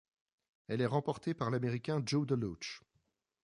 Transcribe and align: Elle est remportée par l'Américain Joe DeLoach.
Elle 0.67 0.81
est 0.81 0.87
remportée 0.87 1.35
par 1.35 1.51
l'Américain 1.51 2.01
Joe 2.03 2.25
DeLoach. 2.25 2.81